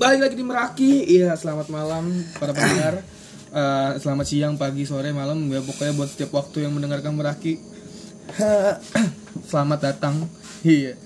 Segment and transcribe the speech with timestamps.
[0.00, 1.04] Balik lagi di Meraki.
[1.04, 2.08] Iya, selamat malam
[2.40, 3.04] para pendengar.
[3.52, 5.52] Eh, selamat siang, pagi, sore, malam.
[5.52, 7.60] Ya pokoknya buat setiap waktu yang mendengarkan Meraki.
[9.52, 10.24] selamat datang.
[10.64, 10.96] Iya.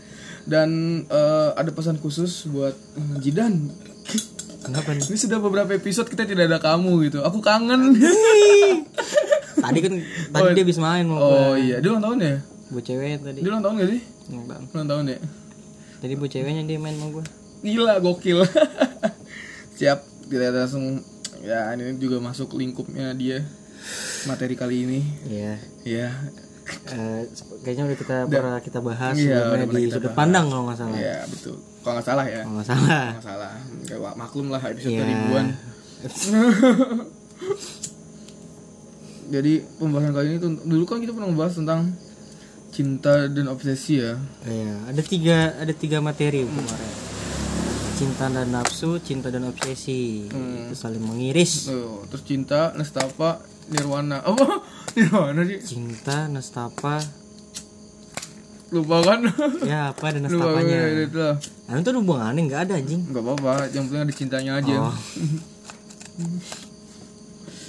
[0.46, 3.74] Dan eh, ada pesan khusus buat eh, Jidan.
[4.62, 5.02] Kenapa nih?
[5.02, 7.26] Ini sudah beberapa episode kita tidak ada kamu gitu.
[7.26, 7.98] Aku kangen.
[9.58, 9.98] Tadi kan
[10.30, 12.36] tadi dia habis main mau oh iya, dia ulang tahun ya?
[12.70, 13.40] Bu cewek tadi.
[13.42, 14.13] Dia ulang tahun gak sih?
[14.26, 14.58] Enggak.
[14.70, 15.18] Ulang tahun ya?
[15.96, 17.24] Tadi bu ceweknya dia main sama gua.
[17.60, 18.44] Gila, gokil.
[19.78, 21.00] Siap, kita langsung
[21.40, 23.44] ya ini juga masuk lingkupnya dia
[24.24, 25.00] materi kali ini.
[25.24, 25.54] Iya.
[25.82, 26.08] Ya,
[26.64, 27.28] Eh,
[27.60, 30.16] kayaknya udah kita pernah kita bahas Iya, sebelumnya udah di kita sudut bahas.
[30.16, 30.96] pandang kalau nggak salah.
[30.96, 31.56] ya betul.
[31.78, 32.88] Kalau nggak salah ya, Kalau nggak salah.
[32.88, 33.52] Kalau nggak salah.
[33.84, 35.04] Kayak maklum lah episode Iya.
[35.04, 35.46] ribuan.
[39.26, 41.80] Jadi pembahasan kali ini tuh dulu kan kita pernah membahas tentang
[42.74, 44.18] cinta dan obsesi ya.
[44.42, 46.92] Iya, ada tiga ada tiga materi kemarin.
[47.94, 50.26] Cinta dan nafsu, cinta dan obsesi.
[50.26, 50.66] Hmm.
[50.66, 51.70] Itu saling mengiris.
[51.70, 53.38] Tuh, terus cinta, nestapa,
[53.70, 54.18] nirwana.
[54.28, 54.66] Apa?
[54.98, 55.62] Nirwana sih?
[55.62, 56.98] Cinta, nestapa,
[58.74, 59.22] Lupa kan?
[59.70, 60.78] ya apa ada Lupa nestapanya.
[60.82, 61.36] gue, itu lah.
[61.70, 63.02] Nah, itu hubungannya nggak ada anjing.
[63.14, 64.74] Gak apa-apa, yang penting ada cintanya aja.
[64.90, 64.96] Oh.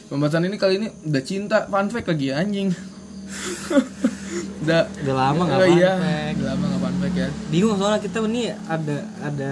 [0.10, 2.74] Pembahasan ini kali ini udah cinta, fun fact lagi anjing.
[4.66, 5.92] Udah Udah lama nggak fun iya.
[6.36, 7.28] Udah lama nggak fun fact ya.
[7.50, 9.50] bingung soalnya kita ini ada ada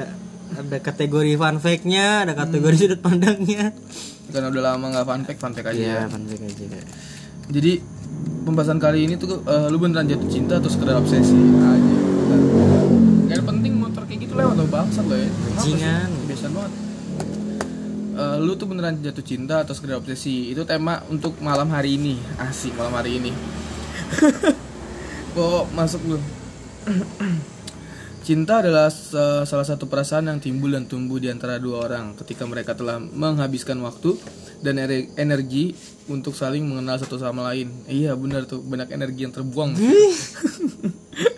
[0.54, 3.74] ada kategori fun fact-nya, ada kategori sudut pandangnya.
[4.30, 5.82] Karena udah lama nggak fun fact, fun fact aja.
[5.82, 6.12] Iya, ya.
[6.12, 6.80] fun fact aja.
[7.50, 7.72] Jadi
[8.46, 11.96] pembahasan kali ini tuh eh, lu beneran jatuh cinta atau sekedar obsesi aja.
[13.30, 15.30] Gak ada penting motor kayak gitu lewat atau bangsat lo ya.
[15.58, 16.10] Bajingan.
[16.30, 16.74] Biasa banget.
[18.14, 22.22] Eh, lu tuh beneran jatuh cinta atau sekedar obsesi itu tema untuk malam hari ini
[22.38, 23.34] asik malam hari ini
[25.34, 26.18] kok masuk lu
[28.22, 32.46] cinta adalah sa- salah satu perasaan yang timbul dan tumbuh di antara dua orang ketika
[32.46, 34.16] mereka telah menghabiskan waktu
[34.62, 34.80] dan
[35.14, 39.76] energi untuk saling mengenal satu sama lain iya benar tuh banyak energi yang terbuang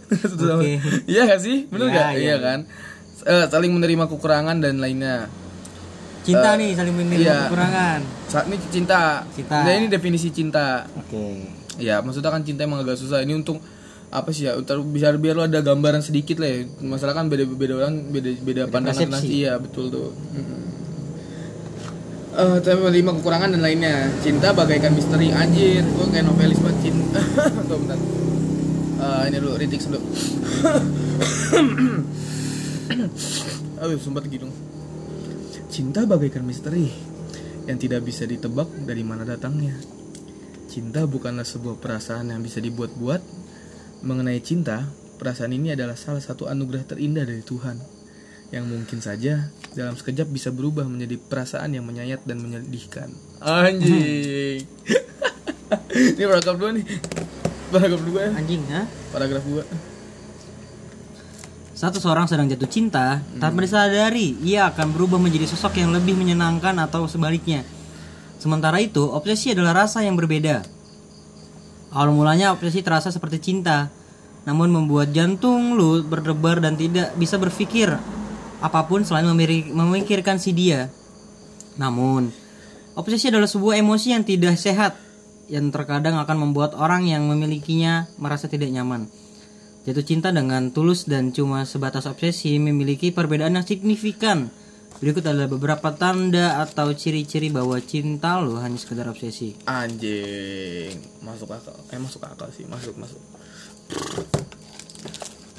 [0.05, 0.77] Satu sama- Oke.
[1.11, 2.59] iya gak sih bener Iya, gak iya, iya kan
[3.25, 5.25] Eh, saling menerima kekurangan dan lainnya
[6.21, 7.37] Cinta nih saling menerima iya.
[7.45, 7.99] kekurangan.
[8.25, 9.25] saat ini cinta.
[9.29, 9.61] Cinta.
[9.61, 10.85] Nah, ini definisi cinta.
[10.91, 11.37] Oke.
[11.77, 13.21] Ya, maksudnya kan cinta emang agak susah.
[13.21, 13.61] Ini untuk
[14.11, 14.57] apa sih ya?
[14.57, 16.59] Untuk biar biar lo ada gambaran sedikit lah ya.
[16.85, 19.15] Masalah kan beda beda orang beda beda pandangan persepsi.
[19.15, 20.11] nanti ya, betul tuh.
[20.13, 20.65] Mm-mm.
[22.35, 24.11] Eh, tapi menerima kekurangan dan lainnya.
[24.19, 25.87] Cinta bagaikan misteri anjir.
[25.87, 27.23] Gue kayak novelis banget cinta.
[27.71, 27.95] Tuh bentar.
[27.95, 30.03] Eh, ini dulu ritik dulu.
[33.79, 34.51] Aduh, sempat gidung.
[35.71, 36.91] Cinta bagaikan misteri
[37.71, 39.79] yang tidak bisa ditebak dari mana datangnya.
[40.67, 43.44] Cinta bukanlah sebuah perasaan yang bisa dibuat-buat.
[44.05, 44.85] Mengenai cinta,
[45.17, 47.81] perasaan ini adalah salah satu anugerah terindah dari Tuhan
[48.53, 53.09] yang mungkin saja dalam sekejap bisa berubah menjadi perasaan yang menyayat dan menyedihkan.
[53.41, 54.61] Anjing.
[56.13, 56.85] ini paragraf dua nih.
[57.73, 58.31] Paragraf dua ya.
[58.37, 58.85] Anjing, ha?
[59.09, 59.65] Paragraf dua.
[61.73, 66.77] Satu seorang sedang jatuh cinta, tanpa disadari ia akan berubah menjadi sosok yang lebih menyenangkan
[66.77, 67.65] atau sebaliknya.
[68.37, 70.74] Sementara itu, obsesi adalah rasa yang berbeda.
[71.95, 73.87] Awal mulanya obsesi terasa seperti cinta,
[74.43, 77.87] namun membuat jantung lu berdebar dan tidak bisa berpikir
[78.59, 79.23] apa pun selain
[79.71, 80.91] memikirkan si dia.
[81.79, 82.35] Namun,
[82.99, 84.99] obsesi adalah sebuah emosi yang tidak sehat
[85.47, 89.07] yang terkadang akan membuat orang yang memilikinya merasa tidak nyaman.
[89.85, 94.49] Jatuh cinta dengan tulus dan cuma sebatas obsesi memiliki perbedaan yang signifikan.
[94.95, 99.51] Berikut adalah beberapa tanda atau ciri-ciri bahwa cinta lo hanya sekedar obsesi.
[99.65, 100.95] Anjing.
[101.19, 101.75] Masuk akal.
[101.89, 103.19] Eh masuk akal sih, masuk masuk.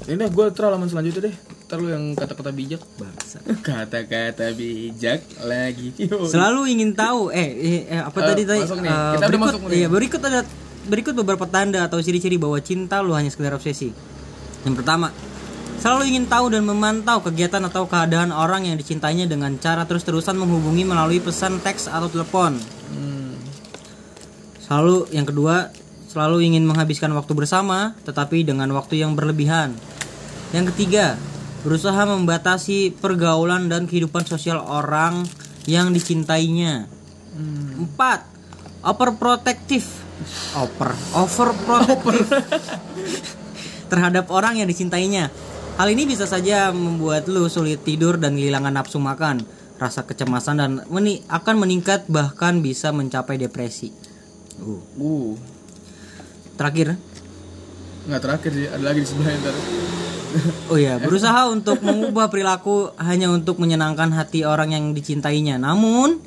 [0.02, 1.36] Ini dah gue teralaman selanjutnya deh.
[1.66, 2.80] Ntar lu yang kata-kata bijak.
[2.94, 3.38] Bangsa.
[3.68, 5.92] Kata-kata bijak lagi.
[6.06, 8.88] Selalu ingin tahu eh, eh, eh, apa Eh, tadi tadi masuk nih.
[8.88, 9.76] eh, Kita udah berikut masuk nih.
[9.76, 10.40] iya, berikut ada
[10.86, 13.90] berikut beberapa tanda atau ciri-ciri bahwa cinta lo hanya sekedar obsesi.
[14.62, 15.10] Yang pertama,
[15.80, 20.84] selalu ingin tahu dan memantau kegiatan atau keadaan orang yang dicintainya dengan cara terus-terusan menghubungi
[20.88, 22.56] melalui pesan teks atau telepon.
[22.92, 23.34] Hmm.
[24.64, 25.70] Selalu yang kedua,
[26.10, 29.76] selalu ingin menghabiskan waktu bersama tetapi dengan waktu yang berlebihan.
[30.50, 31.18] Yang ketiga,
[31.66, 35.26] berusaha membatasi pergaulan dan kehidupan sosial orang
[35.66, 36.86] yang dicintainya.
[37.76, 38.24] Empat,
[38.80, 39.84] overprotective.
[40.56, 42.30] Over, overprotective
[43.90, 45.28] terhadap orang yang dicintainya.
[45.76, 49.44] Hal ini bisa saja membuat lu sulit tidur dan kehilangan nafsu makan,
[49.76, 53.92] rasa kecemasan dan meni- akan meningkat bahkan bisa mencapai depresi.
[54.56, 54.80] Uh.
[54.96, 55.36] Uh.
[56.56, 56.96] Terakhir,
[58.08, 59.56] Nggak terakhir sih, ada lagi di sebelahnya ntar.
[60.72, 65.56] Oh ya, berusaha untuk mengubah perilaku hanya untuk menyenangkan hati orang yang dicintainya.
[65.56, 66.20] Namun,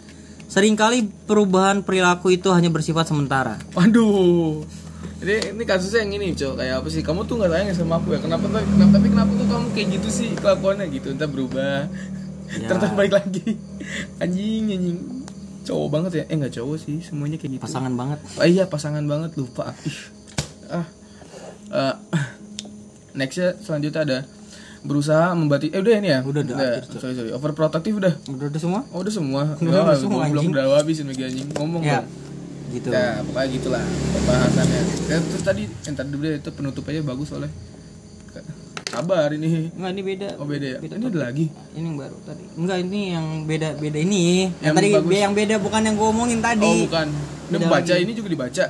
[0.49, 3.57] sering kali perubahan perilaku itu hanya bersifat sementara.
[3.73, 4.65] Waduh.
[5.19, 7.01] Ini, ini kasusnya yang ini, cowok kayak apa sih?
[7.03, 8.19] Kamu tuh nggak sayang ya sama aku ya?
[8.23, 11.07] Kenapa, kenapa tapi kenapa tuh kamu kayak gitu sih kelakuannya gitu?
[11.11, 11.91] Entah berubah,
[12.49, 12.65] Ya.
[12.65, 13.59] ternyata baik lagi.
[14.17, 14.97] Anjing, anjing.
[15.67, 16.23] Cowok banget ya?
[16.31, 17.63] Eh nggak cowok sih, semuanya kayak gitu.
[17.67, 18.19] Pasangan banget.
[18.39, 19.75] Ah, iya pasangan banget lupa.
[19.85, 19.99] Ih.
[20.71, 20.85] Ah.
[21.69, 21.95] Eh,
[23.13, 24.17] nextnya selanjutnya ada
[24.79, 28.61] berusaha membati eh udah ini ya Udah, udah, akhir, sorry sorry overprotective udah Udah, udah
[28.63, 28.79] semua?
[28.95, 31.99] oh udah semua Udah, udah semua, belum udah habis ini anjing ngomong Ya.
[32.69, 32.87] Gitu.
[32.93, 33.83] Ya, pokoknya gitulah
[34.13, 34.81] pembahasannya.
[35.09, 37.49] Ya, terus tadi yang tadi dulu itu penutupnya bagus soalnya.
[38.89, 39.69] Kabar ini.
[39.69, 40.27] Enggak, ini beda.
[40.41, 40.77] Oh beda ya.
[40.81, 41.45] Beda ini ada lagi.
[41.77, 42.43] Ini yang baru tadi.
[42.57, 44.25] Enggak, ini yang beda-beda ini.
[44.49, 45.13] Yang, Yang tadi bagus.
[45.13, 46.65] yang beda bukan yang gue omongin tadi.
[46.65, 47.07] Oh bukan.
[47.49, 48.01] Ini Beda baca lagi.
[48.01, 48.65] ini juga dibaca.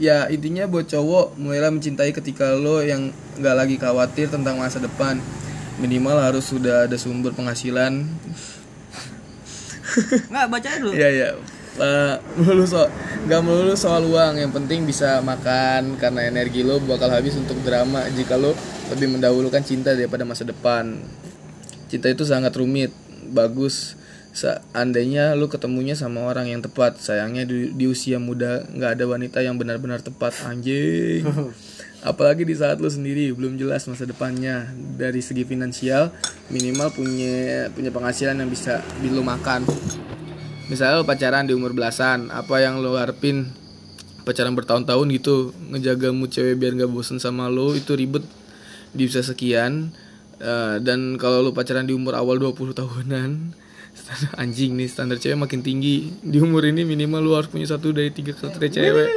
[0.00, 5.16] Ya intinya buat cowok mulailah mencintai ketika lo yang nggak lagi khawatir tentang masa depan.
[5.80, 8.04] Minimal harus sudah ada sumber penghasilan.
[10.28, 10.92] Enggak, baca dulu.
[10.92, 11.28] Iya iya.
[11.78, 12.82] Eh, melulu so
[13.28, 14.40] nggak melulu soal uang.
[14.40, 18.02] Yang penting bisa makan karena energi lo bakal habis untuk drama.
[18.10, 18.56] Jika lo
[18.90, 20.98] lebih mendahulukan cinta daripada masa depan.
[21.86, 22.90] Cinta itu sangat rumit
[23.30, 23.94] bagus.
[24.30, 29.38] Seandainya lo ketemunya sama orang yang tepat sayangnya di, di usia muda nggak ada wanita
[29.42, 31.26] yang benar-benar tepat anjing.
[32.00, 34.70] Apalagi di saat lo sendiri belum jelas masa depannya.
[34.74, 36.14] Dari segi finansial
[36.46, 39.66] minimal punya punya penghasilan yang bisa lo makan
[40.70, 43.50] misalnya lo pacaran di umur belasan apa yang lo harapin
[44.22, 48.22] pacaran bertahun-tahun gitu ngejaga mood cewek biar nggak bosen sama lo itu ribet
[48.94, 49.90] di usia sekian.
[50.40, 53.52] Eh, dan kalau lo pacaran di umur awal 20 tahunan
[53.94, 56.10] standar anjing nih standar cewek makin tinggi.
[56.22, 59.08] Di umur ini minimal lo harus punya satu dari tiga kriteria cewek.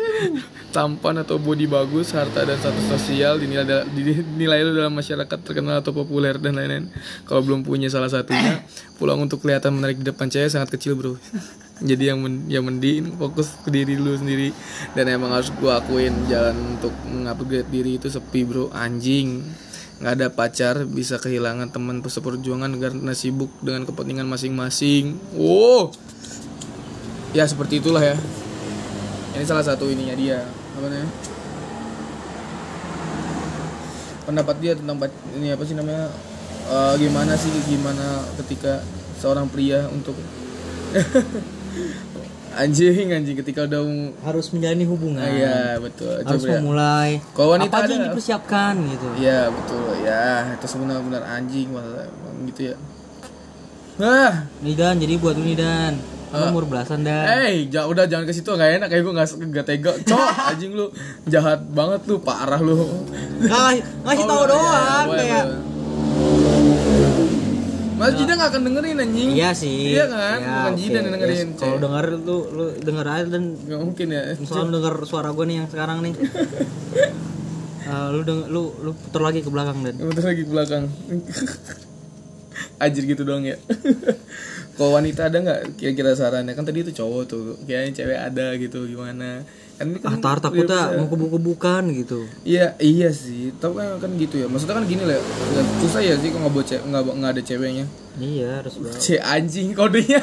[0.74, 5.94] Tampan atau body bagus harta dan status sosial dinilai dinilai lo dalam masyarakat terkenal atau
[5.94, 6.90] populer dan lain-lain.
[7.30, 8.66] Kalau belum punya salah satunya
[8.98, 11.14] pulang untuk kelihatan menarik di depan cewek sangat kecil bro.
[11.84, 14.54] Jadi yang men yang mending fokus ke diri lu sendiri.
[14.94, 18.70] Dan emang harus gua akuin jalan untuk mengupgrade diri itu sepi bro.
[18.72, 19.42] Anjing
[20.02, 25.18] nggak ada pacar bisa kehilangan teman seperjuangan karena sibuk dengan kepentingan masing-masing.
[25.38, 25.94] Wow.
[27.34, 28.18] Ya seperti itulah ya.
[29.34, 30.46] Ini salah satu ininya dia.
[30.78, 31.10] Apa namanya?
[34.24, 34.98] Pendapat dia tentang
[35.38, 36.14] ini apa sih namanya?
[36.64, 38.80] Eh, gimana sih gimana ketika
[39.20, 40.16] seorang pria untuk
[42.56, 45.26] anjing anjing ketika udah mau- Harus menjalani hubungan.
[45.26, 46.58] iya betul Harus Coba ya.
[46.58, 47.12] memulai.
[47.30, 49.08] Kalau wanita Apa aja yang dipersiapkan gitu.
[49.18, 51.68] Iya betul ya itu sebenarnya benar anjing
[52.46, 52.76] gitu ya.
[53.94, 55.94] Nah, Nih Dan, jadi buat ini Dan.
[56.30, 57.30] Lu umur belasan Dan.
[57.46, 59.92] eh ja, udah jangan ke situ nggak enak kayak gue nggak nggak tega.
[60.04, 60.90] Cok anjing lu
[61.26, 62.74] jahat banget lu parah lu.
[63.40, 65.46] Ngasih, ngasih tahu Oh, doang iya, kayak.
[67.94, 69.94] Mas Jidan gak akan dengerin anjing Iya sih.
[69.94, 70.80] Iya kan Ya, Bukan oke.
[70.80, 74.64] Jidan yang dengerin Ya, Kalau denger lu lu denger aja dan Gak mungkin ya misalnya
[74.64, 76.14] lu denger suara gue nih yang sekarang nih.
[77.84, 80.00] Eh, lu denger, lu lu putar lagi ke belakang dan.
[80.00, 80.88] Bentar lagi ke belakang
[82.80, 83.60] Anjir gitu doang ya
[84.76, 88.88] Kalau wanita ada nggak kira-kira sarannya Kan tadi itu cowok tuh Kayaknya cewek ada gitu
[88.88, 89.44] Gimana
[89.82, 92.30] ini kan Ah, tar takutnya mau kebuka-bukan gitu.
[92.46, 93.50] Iya iya sih.
[93.58, 94.46] Tapi kan, kan gitu ya.
[94.46, 97.44] Maksudnya kan gini lah ya, Susah ya sih kalau nggak buat cewek nggak nggak ada
[97.44, 97.86] ceweknya.
[98.22, 98.94] Iya, harus bro.
[98.94, 100.22] C anjing kodenya.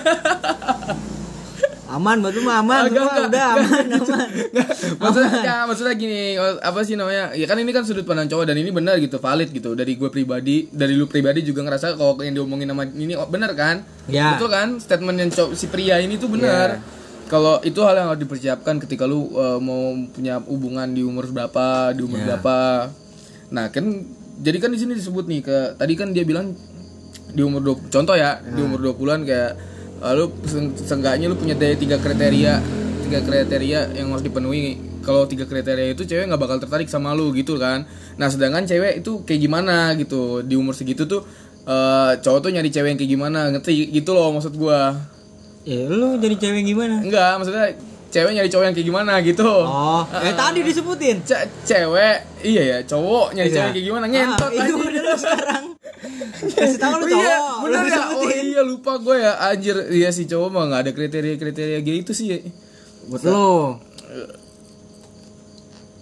[1.90, 4.28] Aman, batu mah aman, Agak, agak, udah aman, aman.
[5.02, 7.34] maksudnya ya, maksudnya gini apa sih namanya?
[7.34, 9.74] Ya kan ini kan sudut pandang cowok dan ini benar gitu valid gitu.
[9.74, 13.58] Dari gue pribadi dari lu pribadi juga ngerasa kalau yang diomongin sama ini oh, benar
[13.58, 13.82] kan?
[14.06, 14.38] Ya.
[14.38, 14.78] betul kan?
[14.78, 16.78] Statement yang cowok si pria ini tuh benar
[17.30, 21.94] kalau itu hal yang harus dipersiapkan ketika lu uh, mau punya hubungan di umur berapa
[21.94, 22.26] di umur Ya.
[22.34, 22.90] berapa.
[23.54, 23.86] Nah kan
[24.42, 26.50] jadi kan di sini disebut nih ke tadi kan dia bilang
[27.30, 29.50] di umur 20 contoh ya di umur 20-an kayak
[30.02, 32.58] uh, lu se- seenggaknya lu punya tiga kriteria
[33.06, 34.78] tiga kriteria yang harus dipenuhi.
[35.00, 37.86] Kalau tiga kriteria itu cewek nggak bakal tertarik sama lu gitu kan.
[38.18, 40.42] Nah sedangkan cewek itu kayak gimana gitu.
[40.42, 41.22] Di umur segitu tuh
[41.64, 43.88] uh, cowok tuh nyari cewek yang kayak gimana ngerti?
[43.88, 44.98] Gitu loh maksud gua
[45.62, 46.98] Ya, lu jadi cewek gimana?
[46.98, 47.68] enggak maksudnya
[48.08, 51.20] cewek nyari cowok yang kayak gimana gitu Oh, eh tadi disebutin.
[51.20, 53.56] Ce- cewek iya ya cowok nyari Iya.
[53.56, 55.64] cewek kayak gimana ngentot Ah, itu udah lu sekarang.
[56.56, 57.20] Kasih tahu lu Oh cowok.
[57.20, 58.02] iya, bener ya.
[58.10, 59.32] Oh iya lupa gue ya.
[59.38, 62.40] Anjir, iya sih cowok mah nggak ada kriteria-kriteria gitu sih.
[63.06, 63.76] Buat lu.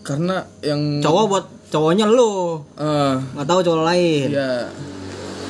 [0.01, 2.63] Karena yang Cowok buat cowoknya lu.
[2.75, 4.29] eh Nggak tahu cowok lain.
[4.31, 4.49] ya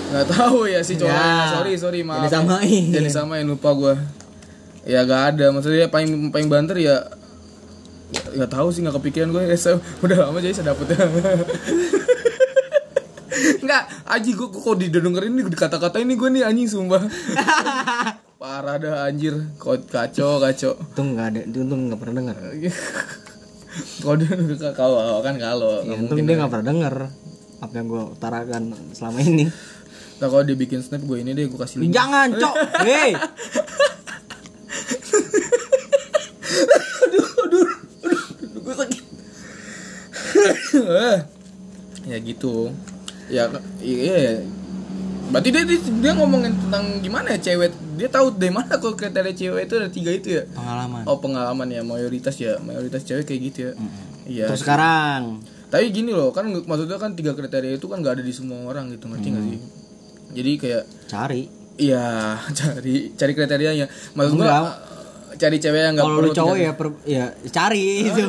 [0.09, 1.13] nggak tahu ya si cowok.
[1.13, 1.53] Ya.
[1.53, 2.25] Sorry, sorry maaf.
[2.25, 2.85] Jadi samain.
[2.89, 3.95] Jadi samain lupa gue.
[4.89, 5.53] Ya gak ada.
[5.53, 7.05] Maksudnya paling paling banter ya
[8.09, 9.43] nggak tahu sih nggak kepikiran gue.
[9.53, 10.87] Ya, udah lama jadi saya dapet
[13.39, 17.05] Enggak, Aji gue kok didengerin nih dikata-kata ini gue nih anjing sumpah.
[18.41, 20.73] Parah dah anjir, kok kacau kacau.
[20.79, 22.37] Itu nggak ada, untung nggak pernah dengar.
[23.99, 24.35] Kalau dia
[24.75, 26.95] kalau kan kalau Ya, untung dia nggak pernah dengar
[27.59, 28.63] apa yang gue utarakan
[28.95, 29.51] selama ini.
[30.19, 31.95] Nah kalau dia bikin snap gue ini deh gue kasih link.
[31.95, 32.55] Jangan, cok.
[32.83, 33.15] Hei.
[37.07, 37.69] aduh, aduh,
[38.43, 39.05] aduh, gue sakit.
[42.11, 42.75] Ya gitu.
[43.31, 43.47] Ya
[43.79, 44.43] iya.
[45.29, 47.71] Berarti dia, dia dia ngomongin tentang gimana ya cewek.
[48.01, 50.43] Dia tahu dari mana kok kriteria cewek itu ada tiga itu ya.
[50.51, 51.03] Pengalaman.
[51.07, 53.73] Oh pengalaman ya mayoritas ya mayoritas cewek kayak gitu ya.
[54.29, 54.45] Iya.
[54.51, 58.33] Terus sekarang Tapi gini loh kan maksudnya kan tiga kriteria itu kan gak ada di
[58.33, 59.61] semua orang gitu ngerti nggak sih?
[60.33, 61.43] Jadi kayak cari.
[61.79, 63.87] iya cari cari kriterianya.
[64.19, 64.65] Maksud gua Enggak.
[65.39, 68.23] Cari cewek yang nggak perlu lu cowok tiga- ya, per- ya cari itu.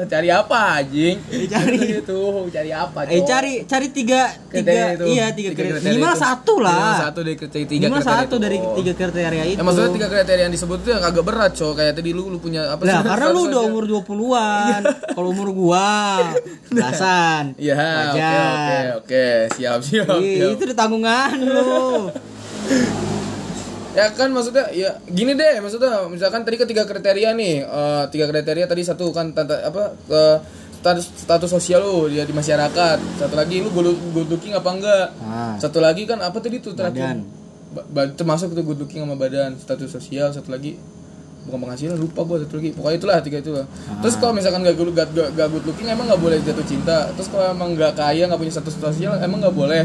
[0.00, 1.16] cari apa anjing?
[1.44, 1.78] Cari.
[2.00, 2.98] itu cari apa?
[3.04, 3.26] Eh cowok?
[3.26, 5.04] cari cari tiga tiga itu.
[5.08, 5.74] iya tiga kriteria.
[5.74, 6.96] kriteria Minimal satu Minimal lah.
[7.02, 8.36] satu dari kriteria tiga Minimal kriteria satu itu.
[8.40, 8.74] dari Oh.
[8.74, 9.58] tiga kriteria itu.
[9.58, 11.74] Ya maksudnya tiga kriteria yang disebut itu yang agak berat, cowok.
[11.76, 12.94] Kayak tadi lu lu punya apa sih?
[12.94, 14.80] karena lu udah umur 20-an.
[15.10, 15.88] Kalau umur gua
[16.70, 17.52] belasan.
[17.56, 17.74] Iya,
[18.08, 20.16] oke oke oke, siap siap.
[20.16, 22.08] Itu udah tanggungan lu.
[23.98, 28.64] Ya kan maksudnya ya gini deh maksudnya misalkan tadi ketiga kriteria nih eh, tiga kriteria
[28.64, 30.22] tadi satu kan tata, apa ke
[30.78, 32.98] status, status sosial lu dia di masyarakat.
[33.18, 35.06] Satu lagi lu good, good looking apa enggak?
[35.18, 37.18] Nah, satu lagi kan apa tadi tuh terakhir.
[37.68, 40.78] Ba- ba- termasuk tuh good looking sama badan status sosial satu lagi
[41.44, 42.70] bukan penghasilan lupa gua satu lagi.
[42.70, 43.66] Pokoknya itulah tiga itulah
[43.98, 47.10] terus kalau misalkan gak good, gak, gak, gak good looking emang nggak boleh jatuh cinta?
[47.12, 49.82] Terus kalau emang nggak kaya nggak punya status sosial emang nggak boleh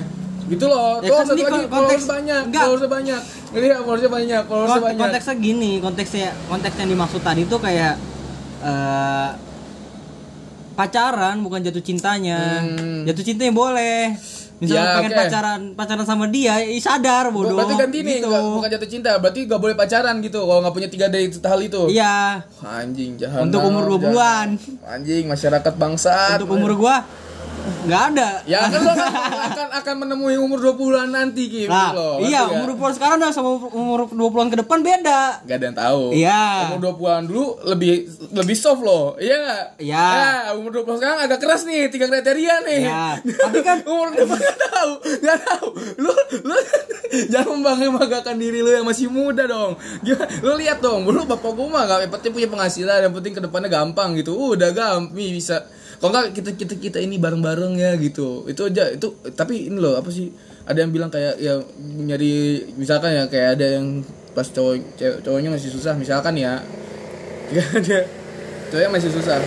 [0.53, 2.63] gitu loh Ya kalau kan satu lagi konteks- banyak enggak.
[2.63, 7.21] followers banyak ngerti ya followersnya banyak followersnya Kon- banyak konteksnya gini, konteksnya konteks yang dimaksud
[7.21, 7.93] tadi tuh kayak
[8.61, 9.29] eh
[10.73, 12.65] pacaran bukan jatuh cintanya.
[12.65, 13.05] Hmm.
[13.05, 14.17] Jatuh cintanya boleh.
[14.55, 15.19] Misalnya Ya, pengen oke.
[15.19, 17.51] pacaran pacaran sama dia, ya sadar bodoh.
[17.53, 18.31] berarti ganti nih gitu.
[18.31, 21.59] nggak- bukan jatuh cinta berarti gak boleh pacaran gitu kalau nggak punya tiga dari hal
[21.59, 24.55] itu Iya, anjing jahat Untuk umur 20-an.
[24.87, 27.03] anjing masyarakat bangsat untuk umur gua
[27.63, 28.29] nggak ada.
[28.43, 29.11] Ya kan lo kan
[29.53, 32.19] akan akan menemui umur 20-an nanti Kim Nah, lo.
[32.19, 35.01] iya ngerti umur 20 sekarang udah sama umur 20-an ke depan beda.
[35.03, 35.31] nggak?
[35.47, 36.03] Gak ada yang tahu.
[36.11, 36.43] Iya.
[36.71, 37.93] Umur 20-an dulu lebih
[38.31, 39.15] lebih soft loh.
[39.15, 39.63] Iya nggak?
[39.79, 40.05] Iya.
[40.07, 42.81] Ya, umur 20 sekarang agak keras nih, tiga kriteria nih.
[42.87, 43.05] Iya.
[43.47, 44.91] Tapi kan umur depan nggak tahu,
[45.23, 45.67] nggak tahu.
[45.99, 46.11] Lu
[46.43, 46.55] lu
[47.31, 49.75] jangan membangga-banggakan diri lu yang masih muda dong.
[50.01, 50.27] Gimana?
[50.41, 53.69] Lu lihat dong, lu bapak gua mah gak penting punya penghasilan, yang penting ke depannya
[53.69, 54.33] gampang gitu.
[54.33, 55.63] Udah gampang bisa.
[56.03, 58.43] Kalau nggak kita kita kita ini bareng-bareng ya gitu.
[58.43, 60.35] Itu aja itu tapi ini loh apa sih?
[60.67, 64.03] Ada yang bilang kayak ya nyari misalkan ya kayak ada yang
[64.35, 66.59] pas cowok cowoknya masih susah misalkan ya.
[67.87, 68.03] Dia
[68.67, 69.39] cowoknya masih susah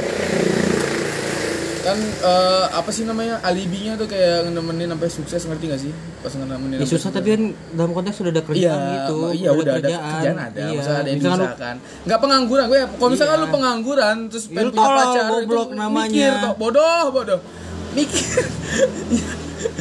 [1.87, 5.93] kan eh, apa sih namanya alibinya tuh kayak nemenin sampai sukses ngerti gak sih?
[6.19, 9.17] Pas nemenin ya susah tapi kan dalam konteks sudah ada iya kerjaan gitu.
[9.33, 10.35] iya udah ada kerjaan.
[10.37, 14.45] ada masalah ada yang Misalkan lu- diusahakan nggak pengangguran gue kalau misalkan lu pengangguran terus
[14.47, 16.11] Ya, pengen punya pacar itu goblok namanya.
[16.11, 17.41] mikir toh bodoh bodoh.
[17.93, 18.43] Mikir.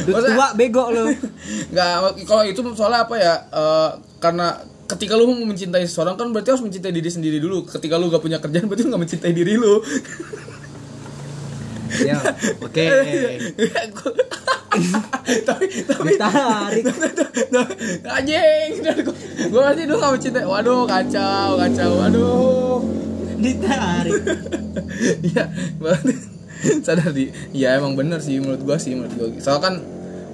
[0.06, 1.04] Udah tua bego lu.
[1.72, 1.88] nggak
[2.24, 4.46] kalau itu soalnya apa ya eh, karena
[4.86, 7.66] ketika lu mencintai seseorang kan berarti harus mencintai diri sendiri dulu.
[7.66, 9.82] Ketika lu gak punya kerjaan berarti lu gak mencintai diri lu
[12.04, 12.20] Ya,
[12.60, 12.84] oke.
[15.46, 16.84] tapi tapi Ditarik.
[18.04, 18.70] anjing
[19.48, 22.84] gue pasti dulu gak mencintai waduh kacau kacau waduh
[23.36, 24.20] Ditarik.
[25.20, 26.14] Iya, berarti
[26.80, 27.28] sadar di.
[27.52, 29.28] Ya emang bener sih menurut gua sih menurut gua.
[29.36, 29.74] Soalnya kan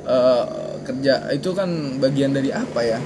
[0.07, 0.45] eh,
[0.87, 2.99] kerja itu kan bagian dari apa ya?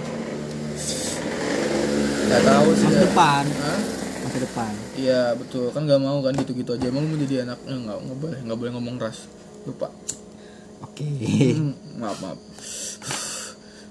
[2.28, 2.86] Gak tahu sih.
[2.92, 3.44] Masa depan.
[3.48, 4.05] Hah?
[4.36, 4.72] Masa depan.
[5.00, 5.72] Iya betul.
[5.72, 6.92] Kan nggak mau kan gitu-gitu aja.
[6.92, 9.24] Emang mau jadi anaknya nggak nggak boleh nggak boleh ngomong ras.
[9.64, 9.88] Lupa.
[10.84, 11.08] Oke.
[11.56, 12.38] Hmm, maaf maaf.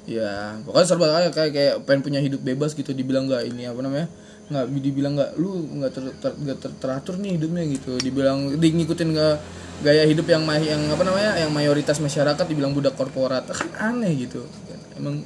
[0.05, 2.93] Ya pokoknya serba kayak kayak kayak pengen punya hidup bebas gitu.
[2.93, 4.07] Dibilang nggak ini apa namanya
[4.45, 7.97] nggak dibilang nggak lu nggak ter, ter- nggak ter- teratur nih hidupnya gitu.
[7.97, 9.35] Dibilang di ngikutin nggak
[9.81, 13.49] gaya hidup yang ma- yang apa namanya yang mayoritas masyarakat dibilang budak korporat.
[13.49, 14.45] Kan aneh gitu.
[14.93, 15.25] Emang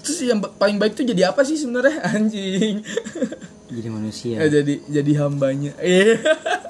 [0.00, 2.00] terus yang paling baik tuh jadi apa sih sebenarnya?
[2.16, 2.80] Anjing
[3.74, 4.36] Jadi manusia.
[4.38, 5.72] ya, jadi jadi hambanya.
[5.82, 6.22] Iya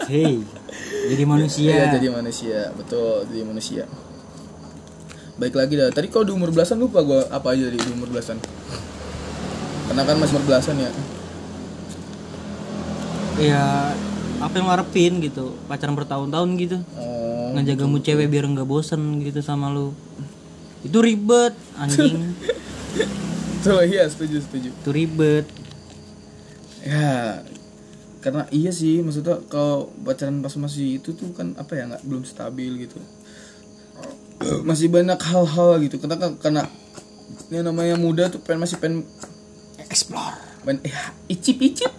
[0.05, 0.41] Hey.
[1.13, 1.73] Jadi manusia.
[1.73, 2.59] Iya jadi manusia.
[2.77, 3.85] Betul jadi manusia.
[5.37, 5.93] Baik lagi dah.
[5.93, 8.41] Tadi kau di umur belasan lupa gua apa aja di umur belasan?
[9.89, 10.91] Karena kan masih umur belasan ya.
[13.37, 13.65] Ya
[14.41, 15.57] apa yang lo harapin gitu.
[15.69, 16.79] Pacaran bertahun-tahun gitu.
[16.97, 19.95] Oh ngejaga mu cewek biar nggak bosen gitu sama lu.
[20.83, 22.35] Itu ribet anjing.
[23.65, 24.69] Tuh iya setuju setuju.
[24.75, 25.47] Itu ribet
[26.85, 27.41] ya
[28.21, 32.25] karena iya sih maksudnya kalau pacaran pas masih itu tuh kan apa ya nggak belum
[32.25, 32.97] stabil gitu.
[34.65, 36.65] Masih banyak hal-hal gitu kita kan karena
[37.53, 39.05] yang namanya muda tuh pengen masih pengen
[39.77, 40.37] explore.
[40.65, 40.97] Pengen eh,
[41.29, 41.93] icip icip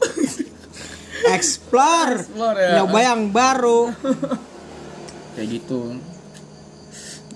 [1.38, 2.26] explore.
[2.26, 2.82] Explore, ya.
[2.82, 3.94] nyoba yang baru.
[5.38, 5.98] Kayak gitu.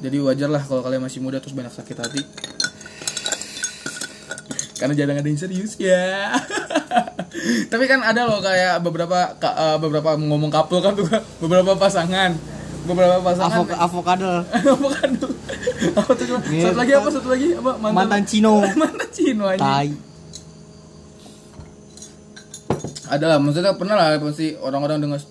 [0.02, 2.22] Jadi wajar lah kalau kalian masih muda terus banyak sakit hati.
[4.82, 6.32] Karena jarang ada yang serius ya
[7.66, 11.06] tapi kan ada loh kayak beberapa ka- eh, beberapa ngomong couple kan tuh
[11.38, 12.34] beberapa pasangan.
[12.80, 14.32] Beberapa pasangan Avok avokado.
[14.50, 15.28] Avokado.
[15.94, 17.48] Apa tuh cuma satu lagi apa satu lagi?
[17.54, 17.72] Apa?
[17.78, 18.66] Mantan Cino.
[18.82, 19.62] Mantan Cino aja.
[19.62, 19.90] Tai.
[23.10, 25.22] Ada lah maksudnya pernah lah pasti orang-orang dengar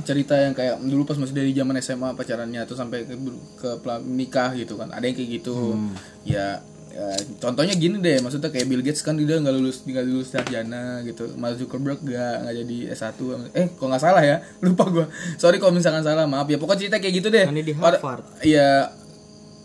[0.00, 3.14] cerita yang kayak dulu pas masih dari zaman SMA pacarannya atau sampai ke,
[3.60, 3.68] ke
[4.00, 4.88] nikah gitu kan.
[4.88, 5.74] Ada yang kayak gitu.
[6.22, 7.06] Ya, ya,
[7.38, 11.30] contohnya gini deh maksudnya kayak Bill Gates kan dia nggak lulus nggak lulus sarjana gitu.
[11.34, 13.18] Mark Zuckerberg nggak nggak jadi S1
[13.54, 14.36] eh kok nggak salah ya?
[14.64, 15.06] Lupa gua.
[15.36, 16.58] Sorry kalau misalkan salah maaf ya.
[16.58, 17.46] Pokoknya cerita kayak gitu deh.
[17.46, 18.22] Dia di Harvard.
[18.42, 18.90] iya.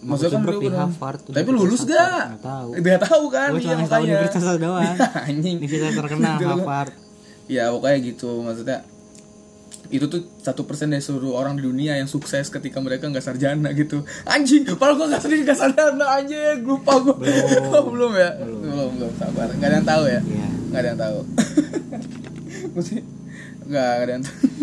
[0.05, 2.37] Maksudnya kan di Harvard, tapi lulus gak?
[2.37, 2.69] Nggak tahu.
[3.09, 3.49] tahu kan?
[3.49, 4.05] Iya cuma tahu makanya.
[4.05, 4.95] universitas doang.
[5.29, 5.55] anjing.
[5.57, 6.45] Universitas terkenal Gitu.
[6.45, 6.93] Harvard.
[7.45, 8.77] Ya pokoknya gitu maksudnya
[9.87, 13.69] itu tuh satu persen dari seluruh orang di dunia yang sukses ketika mereka nggak sarjana
[13.71, 14.01] gitu.
[14.25, 16.65] Anjing padahal gua nggak sendiri nggak sarjana anjing.
[16.65, 17.13] Lupa gua.
[17.15, 17.85] Belum.
[17.93, 18.29] Belum ya?
[18.41, 18.89] Belum.
[18.97, 19.47] Belum sabar.
[19.53, 20.19] Nggak ada yang tahu ya?
[20.19, 20.47] Iya.
[20.65, 21.19] nggak ada yang tahu.
[22.75, 22.95] Mesti
[23.65, 24.37] nggak ada yang tahu.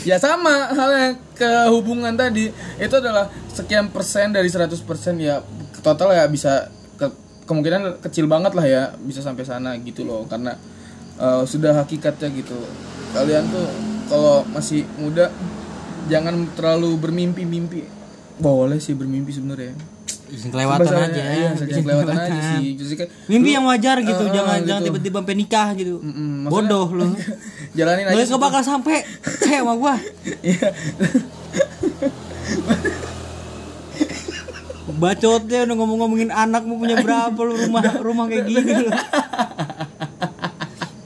[0.00, 2.48] Ya sama halnya ke hubungan tadi.
[2.80, 5.44] Itu adalah sekian persen dari 100 persen ya.
[5.84, 7.12] Total ya bisa ke-
[7.44, 10.24] kemungkinan kecil banget lah ya bisa sampai sana gitu loh.
[10.24, 10.56] Karena
[11.20, 12.56] eh, sudah hakikatnya gitu.
[13.12, 13.68] Kalian tuh
[14.10, 15.30] kalau masih muda
[16.06, 17.86] jangan terlalu bermimpi-mimpi.
[18.36, 19.72] Boleh sih bermimpi sebenarnya.
[20.26, 21.22] Izin kelewatan Bahasanya, aja.
[21.28, 22.64] iya, Izin kelewatan aja sih.
[22.74, 24.66] Justru kayak, mimpi lu- yang wajar gitu Ah, jangan gitu.
[24.68, 25.94] jangan tiba-tiba sampai nikah gitu.
[25.98, 27.04] Mm-mm, maksudnya- bodoh lu.
[27.76, 28.96] Jalanin aja nggak bakal sampai
[29.38, 29.94] kayak sama gua.
[30.40, 30.68] Iya.
[34.90, 37.54] bacotnya udah ngomong-ngomongin anak mau punya berapa lu?
[37.56, 38.90] Rumah rumah kayak gini lu.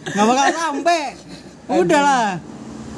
[0.04, 1.00] Nggak bakal sampai.
[1.64, 2.38] Udahlah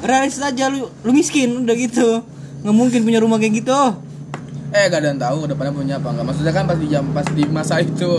[0.01, 2.21] realistis aja lu lu miskin udah gitu.
[2.61, 3.79] Nggak mungkin punya rumah kayak gitu.
[4.67, 7.05] Eh gak ada yang tahu ke depannya punya apa enggak maksudnya kan pas di jam
[7.15, 8.11] pas di masa itu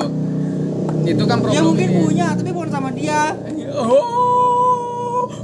[1.04, 1.98] itu kan problem ya mungkin ini.
[2.00, 3.36] punya tapi bukan sama dia.
[3.76, 5.28] Oh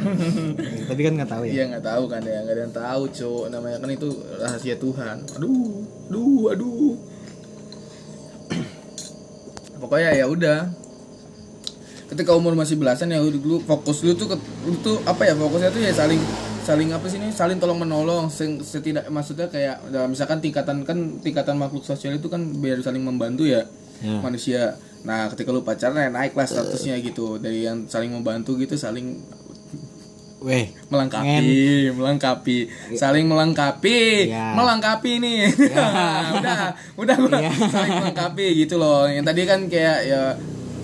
[0.00, 0.56] Hmm.
[0.90, 3.76] tapi kan nggak tahu Iya nggak tahu kan ya nggak ada yang tahu cowok namanya
[3.78, 4.08] kan itu
[4.40, 5.16] rahasia Tuhan.
[5.38, 6.94] Aduh aduh aduh.
[9.80, 10.58] Pokoknya ya udah
[12.10, 15.70] ketika umur masih belasan ya dulu fokus lu tuh ke- lu tuh apa ya fokusnya
[15.70, 16.18] tuh ya saling
[16.60, 18.26] saling apa sih ini saling tolong menolong
[18.60, 23.46] setidak maksudnya kayak ya, misalkan tingkatan kan tingkatan makhluk sosial itu kan biar saling membantu
[23.46, 23.62] ya
[24.00, 24.16] Ya.
[24.18, 24.62] manusia
[25.00, 29.20] nah ketika lu pacaran ya naik lah statusnya gitu dari yang saling membantu gitu saling
[30.40, 32.58] weh melengkapi, melengkapi,
[32.96, 34.56] saling melengkapi, Iya.
[34.56, 35.52] melengkapi nih.
[36.40, 36.60] udah,
[36.96, 37.52] udah gua Iya.
[37.68, 39.04] saling melengkapi gitu loh.
[39.04, 40.22] Yang tadi kan kayak ya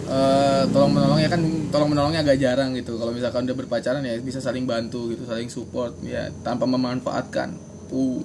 [0.06, 2.96] eh, tolong menolong ya kan tolong menolongnya agak jarang gitu.
[2.96, 7.54] Kalau misalkan udah berpacaran ya bisa saling bantu gitu, saling support ya tanpa memanfaatkan.
[7.90, 8.22] Uh.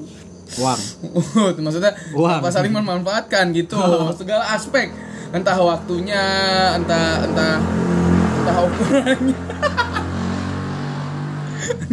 [0.60, 0.80] uang
[1.64, 2.44] maksudnya Uang.
[2.44, 3.80] tanpa saling memanfaatkan gitu
[4.20, 4.92] segala aspek
[5.32, 6.24] entah waktunya
[6.76, 7.56] entah entah
[8.44, 9.38] entah ukurannya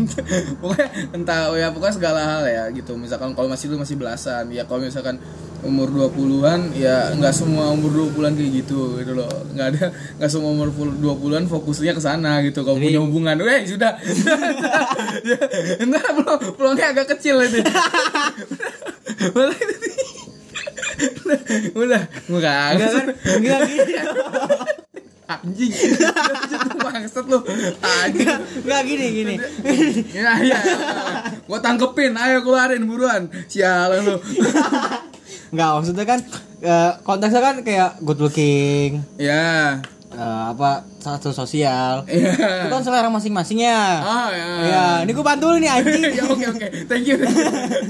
[0.59, 4.67] pokoknya entah ya pokoknya segala hal ya gitu misalkan kalau masih lu masih belasan ya
[4.67, 5.23] kalau misalkan
[5.59, 9.27] umur 20-an ya nggak semua umur 20-an kayak gitu gitu loh.
[9.55, 9.85] Nggak ada
[10.23, 13.35] nggak semua umur 20-an fokusnya ke sana gitu kalau punya hubungan.
[13.43, 13.99] Weh sudah.
[15.83, 17.61] Entar belum peluangnya agak kecil ini.
[21.79, 23.07] Udah enggak enggak kan
[23.39, 24.11] enggak gitu.
[25.29, 25.73] Anjing.
[26.81, 27.39] Maksud lu.
[27.83, 28.31] Anjing
[28.65, 29.35] enggak gini gini.
[30.15, 30.59] Ya ya.
[31.51, 33.27] Gua tangkepin ayo keluarin buruan.
[33.51, 34.17] Sialan lu
[35.53, 36.21] enggak maksudnya kan
[36.63, 39.03] eh, konteksnya kan kayak good looking.
[39.17, 39.79] Ya
[40.13, 42.05] eh, apa satu sosial.
[42.09, 43.83] Ya itu kan selera masing-masing ya.
[44.03, 46.03] Ah ya ya ini gue bantu nih anjing.
[46.19, 46.67] Ya oke oke.
[46.91, 47.17] Thank you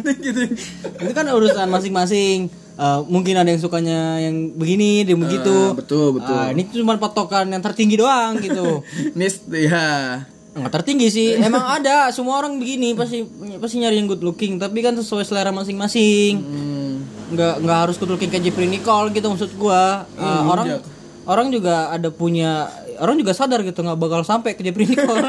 [0.04, 0.32] thank you.
[0.34, 0.66] Thank you
[1.08, 2.68] itu kan urusan masing-masing.
[2.78, 5.50] Eh, mungkin ada yang sukanya yang begini dia begitu.
[5.50, 6.38] Ah, betul, betul.
[6.38, 8.86] Ah, ini cuma patokan yang tertinggi doang gitu.
[9.18, 10.22] Nis ya
[10.54, 11.28] nggak tertinggi sih.
[11.42, 13.26] Emang ada semua orang begini pasti
[13.58, 14.62] pasti nyari yang good looking.
[14.62, 16.38] Tapi kan sesuai selera masing-masing.
[16.38, 16.94] Hmm,
[17.28, 20.78] nggak nggak harus looking kayak Jeffrey Nicole gitu maksud gua Ah, Hmm, orang ya.
[21.24, 25.28] orang juga ada punya orang juga sadar gitu nggak bakal sampai ke Jeffrey Nicole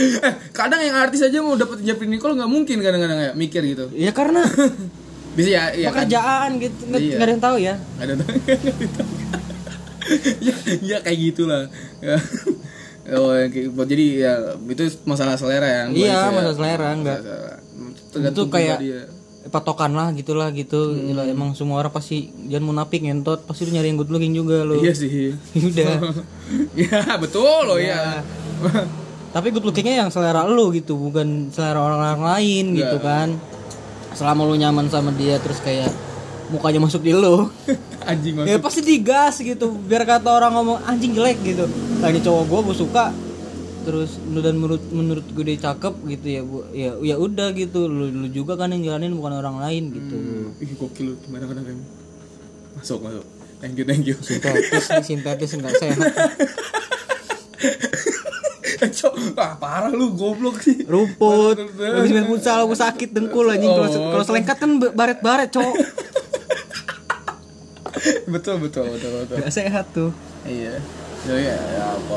[0.00, 3.92] eh kadang yang artis aja mau dapet Jeffrey Nicole nggak mungkin kadang-kadang ya mikir gitu
[3.92, 4.40] ya karena
[5.36, 7.16] bisa ya iya kan pekerjaan gitu nggak Iya.
[7.18, 8.32] ada yang tahu ya Nggak ada tahu
[10.40, 11.62] ya, ya kayak gitulah
[12.00, 12.16] ya.
[13.12, 14.32] oh yang kayak- buat jadi ya
[14.64, 16.20] itu masalah selera ya Iya, ya.
[16.30, 17.18] masalah selera, enggak.
[17.20, 18.08] Masalah selera.
[18.10, 19.02] tergantung Itu kayak- ya.
[19.48, 20.92] Patokan lah gitulah gitu.
[20.92, 21.16] Hmm.
[21.16, 23.48] Gila, emang semua orang pasti jangan munafik ngentot.
[23.48, 25.32] Pasti lu nyari yang good looking juga lo iya sih.
[25.56, 25.96] Udah
[26.84, 28.20] ya betul loh ya
[29.30, 30.98] tapi good lookingnya yang selera lu gitu.
[30.98, 33.06] Bukan selera orang-orang lain gitu Iya.
[33.06, 33.28] kan.
[34.12, 35.88] Selama lu nyaman sama dia terus kayak
[36.50, 37.46] mukanya masuk di lu.
[38.10, 38.66] Anjing ya masuk.
[38.66, 39.70] pasti digas gitu.
[39.86, 41.64] Biar kata orang ngomong anjing jelek gitu.
[42.02, 43.04] Nah ini cowok gua gua suka
[43.80, 47.84] terus lu dan menurut menurut gue dia cakep gitu ya bu ya ya udah gitu.
[47.84, 50.14] Lu, lu juga kan yang jalanin bukan orang lain gitu.
[50.58, 51.82] Ih gokil lu gimana kan kamu
[52.76, 53.24] masuk masuk.
[53.60, 54.16] Thank you thank you.
[54.16, 56.00] Sintetis nih, sintetis nggak sehat.
[58.80, 60.88] Eh, Cok, ah, parah lu goblok sih.
[60.88, 63.68] Rumput habis main futsal gue sakit dengkul anjing.
[63.68, 64.16] Kalau Oh.
[64.16, 65.76] kalau selengkat kan baret baret cowok
[68.32, 69.36] betul betul betul betul.
[69.36, 70.16] Nggak sehat tuh.
[70.48, 70.80] Iya.
[71.28, 72.16] Ya ya, ya apa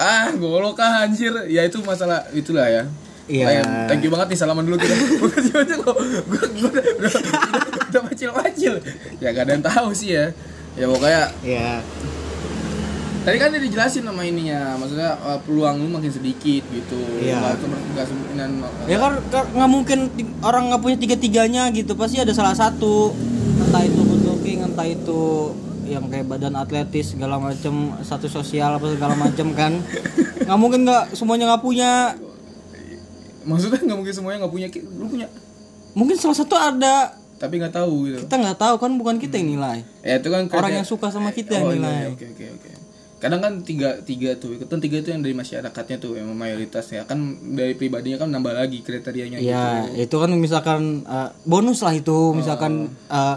[0.00, 1.32] ah golok ah anjir?
[1.52, 2.88] Ya itu masalah itulah ya.
[3.30, 3.46] Iya.
[3.46, 3.64] Lumayan.
[3.86, 4.94] thank you banget nih salaman dulu kita.
[5.22, 7.12] Makasih banyak loh gue gue udah udah,
[7.86, 8.72] udah macil macil
[9.22, 10.34] ya gak ada yang tahu sih ya.
[10.74, 11.84] Ya pokoknya ya
[13.20, 17.00] tadi kan udah dijelasin nama ininya maksudnya uh, peluang lu makin sedikit gitu.
[17.20, 17.52] Iya.
[17.52, 18.50] seperti nggak kemungkinan
[18.88, 19.98] ya kan kan nggak mungkin
[20.40, 21.92] orang nggak punya tiga tiganya gitu.
[21.94, 23.12] Pasti ada salah satu.
[23.60, 25.52] Entah itu good looking entah itu
[25.90, 29.74] yang kayak badan atletis segala macem satu sosial apa segala macem kan.
[30.40, 32.14] Nggak mungkin nggak semuanya nggak punya.
[33.40, 35.26] Maksudnya nggak mungkin semuanya nggak punya lu punya?
[35.92, 37.16] Mungkin salah satu ada.
[37.40, 38.18] Tapi nggak tahu gitu.
[38.28, 39.78] Kita nggak tahu kan bukan kita yang nilai.
[40.04, 41.96] Ya itu kan orang yang suka sama kita yang Oh, iya, nilai.
[41.96, 42.70] iya, oke oke oke.
[43.20, 47.04] Kadang kan tiga tiga tuh kan tiga itu yang dari masyarakatnya tuh yang mayoritas ya
[47.04, 47.20] kan
[47.52, 50.08] dari pribadinya kan nambah lagi kriterianya Ya, gitu.
[50.08, 53.36] itu kan misalkan uh, bonus lah itu, misalkan uh,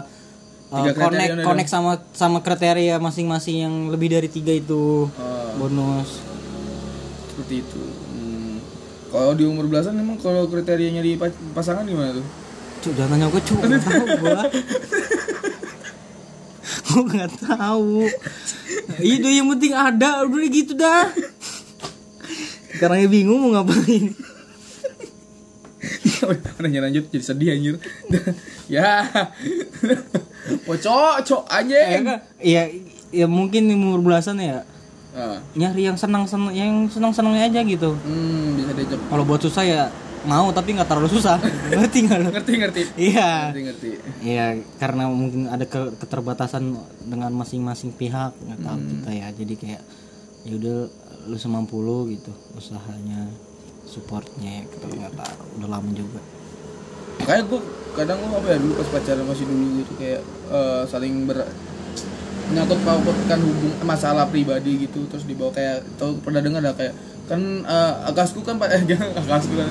[0.66, 5.08] Kriteria connect udah connect sama sama kriteria masing-masing yang lebih dari tiga itu Oh,
[5.56, 6.18] bonus.
[7.28, 8.56] seperti itu Hmm.
[9.08, 12.22] kalau di umur belasan emang kalau kriterianya di pa- pasangan gimana tuh
[12.80, 14.40] Cuk, jangan tanya gue cuk, nggak tahu gua.
[16.84, 18.06] Gue nggak tahu.
[18.98, 21.06] Itu yang penting ada, udah gitu dah.
[22.68, 24.12] Sekarang ya bingung mau ngapain.
[26.24, 27.74] udah lanjut lanjut jadi sedih anjir
[28.72, 29.04] ya
[30.64, 32.18] pocok cok Ya anjing kan?
[32.36, 32.62] Iya,
[33.10, 34.64] ya mungkin di umur belasan ya
[35.12, 35.38] ah.
[35.52, 37.94] nyari yang senang-senang yang senang-senangnya aja gitu.
[37.96, 39.82] hmm bisa diajak Kalau buat susah ya
[40.24, 41.36] mau tapi nggak terlalu susah.
[41.70, 42.28] Ngerti nggak lo?
[42.30, 43.30] ngerti ngerti Iya.
[43.46, 43.88] ngerti ngerti
[44.20, 46.74] Iya, karena mungkin ada ke- keterbatasan
[47.04, 49.28] dengan masing-masing pihak nggak tahu kita ya.
[49.30, 49.82] Jadi kayak
[50.42, 50.78] ya udah
[51.24, 53.28] lu semampu lu gitu usahanya
[53.84, 56.20] supportnya gitu nggak tahu udah lama juga
[57.18, 57.60] kayak gue
[57.94, 61.46] kadang gue apa ya dulu pas pacaran masih dulu gitu kayak eh, saling ber
[62.44, 66.92] menyangkut pautkan hubung masalah pribadi gitu terus dibawa kayak tau pernah dengar dah kayak
[67.24, 69.70] kan eh, akasku kan pak eh jangan akasku kan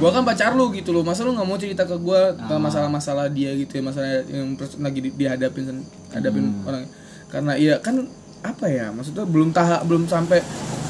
[0.00, 3.28] gua kan pacar lu gitu loh masa lu nggak mau cerita ke gua tentang masalah-masalah
[3.32, 6.84] dia gitu ya masalah yang lagi di- dihadapin hadapin orang.
[7.28, 8.08] Karena iya kan
[8.40, 10.40] apa ya maksudnya belum tahap belum sampai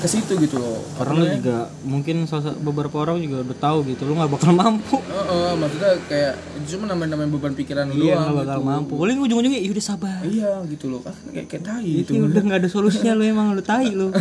[0.00, 4.02] ke situ gitu loh karena lu juga mungkin satu- beberapa orang juga udah tahu gitu
[4.02, 6.32] lu nggak bakal mampu Heeh, maksudnya kayak
[6.64, 8.66] cuma nambahin-nambahin beban pikiran lu iya doang nggak bakal gitu.
[8.66, 12.10] mampu paling ujung-ujungnya ya udah sabar Iya gitu loh kan kayak kayak tai gitu.
[12.10, 14.08] ini udah nggak ada solusinya lu emang lu tai lu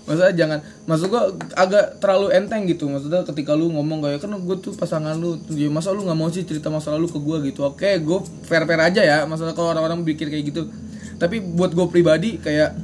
[0.00, 0.58] Maksudnya jangan
[0.88, 1.22] maksud gua
[1.54, 2.88] agak terlalu enteng gitu.
[2.88, 6.26] Maksudnya ketika lu ngomong kayak kan gue tuh pasangan lu, ya masa lu nggak mau
[6.26, 7.62] sih cerita masa lalu ke gua gitu.
[7.62, 9.22] Oke, gue fair fair aja ya.
[9.22, 10.66] Masalah kalau orang-orang pikir kayak gitu.
[11.14, 12.74] Tapi buat gue pribadi kayak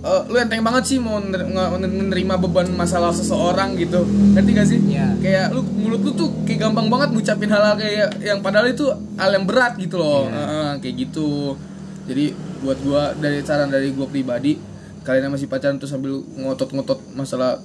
[0.00, 4.02] eh, lu enteng banget sih mau menerima beban masalah seseorang gitu.
[4.32, 4.78] Ngerti gak sih?
[4.84, 5.08] Iya.
[5.18, 9.30] Kayak lu mulut lu tuh kayak gampang banget ngucapin hal-hal kayak yang padahal itu hal
[9.30, 10.26] yang berat gitu loh.
[10.26, 11.58] Heeh, kayak gitu.
[12.04, 14.58] Jadi buat gua dari saran dari gua pribadi
[14.98, 17.56] kalian yang masih pacaran tuh sambil ngotot-ngotot masalah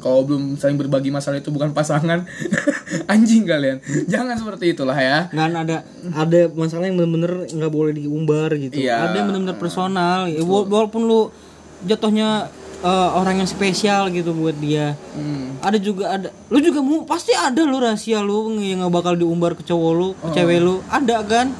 [0.00, 2.26] kalau belum saling berbagi masalah itu bukan pasangan
[3.06, 8.50] anjing kalian jangan seperti itulah ya nggak ada ada masalah yang bener-bener nggak boleh diumbar
[8.58, 9.06] gitu Iya.
[9.06, 11.20] ada yang bener-bener personal ya, wala- walaupun lu
[11.84, 12.48] jatuhnya
[12.80, 14.92] eh, orang yang spesial gitu buat dia.
[15.12, 15.56] Hmm.
[15.58, 19.52] ada juga ada lu juga mu pasti ada lu rahasia lu yang nggak bakal diumbar
[19.52, 20.84] ke cowok lu ke cewek lu.
[20.86, 21.46] Ada kan?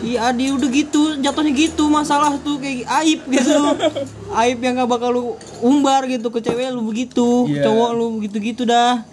[0.00, 3.54] Iya dia udah gitu jatuhnya gitu masalah tuh kayak aib gitu.
[4.40, 5.22] Aib yang nggak bakal lu
[5.60, 7.64] umbar gitu ke cewek lu begitu ke Iya.
[7.64, 9.04] cowok lu begitu gitu dah.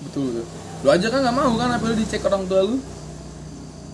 [0.00, 0.44] Betul betul.
[0.80, 2.76] Lu aja kan nggak mau kan apa lu dicek orang tua lu?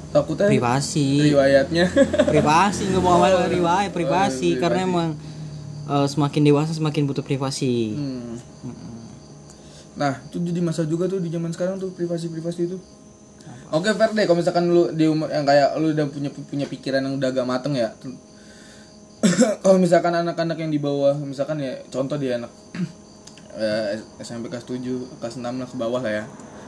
[0.09, 1.29] Takutnya privasi.
[1.29, 1.85] riwayatnya.
[2.25, 4.57] Privasi nggak mau ngomong riwayat privasi.
[4.57, 5.09] Karena emang
[5.87, 8.37] eh, semakin dewasa semakin butuh privasi Hmm.
[9.97, 12.77] Nah, itu jadi masa juga tuh di zaman sekarang tuh privasi-privasi itu.
[13.73, 17.01] Oke, fair deh kalau misalkan lu di umur yang kayak lu udah punya punya pikiran
[17.01, 17.97] yang udah agak mateng ya.
[19.65, 22.53] kalau misalkan anak-anak yang di bawah, misalkan ya contoh dia anak
[23.57, 24.85] eh, SMP kelas 7
[25.19, 26.25] kelas 6 lah ke bawah lah ya